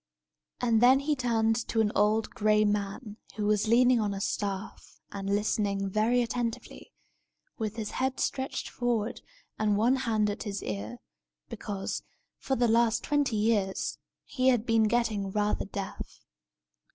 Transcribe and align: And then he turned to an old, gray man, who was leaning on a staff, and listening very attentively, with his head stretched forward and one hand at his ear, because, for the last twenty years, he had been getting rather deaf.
And 0.59 0.81
then 0.81 1.01
he 1.01 1.15
turned 1.15 1.55
to 1.67 1.79
an 1.79 1.91
old, 1.93 2.31
gray 2.31 2.65
man, 2.65 3.17
who 3.35 3.45
was 3.45 3.67
leaning 3.67 3.99
on 3.99 4.15
a 4.15 4.19
staff, 4.19 4.99
and 5.11 5.29
listening 5.29 5.87
very 5.91 6.23
attentively, 6.23 6.91
with 7.59 7.75
his 7.75 7.91
head 7.91 8.19
stretched 8.19 8.67
forward 8.67 9.21
and 9.59 9.77
one 9.77 9.97
hand 9.97 10.27
at 10.31 10.41
his 10.41 10.63
ear, 10.63 10.97
because, 11.49 12.01
for 12.39 12.55
the 12.55 12.67
last 12.67 13.03
twenty 13.03 13.35
years, 13.35 13.99
he 14.25 14.47
had 14.47 14.65
been 14.65 14.85
getting 14.85 15.29
rather 15.29 15.65
deaf. 15.65 16.25